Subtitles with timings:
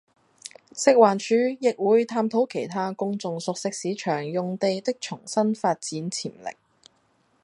[0.73, 6.57] 食環署亦會探討其他公眾熟食市場用地的重新發展潛力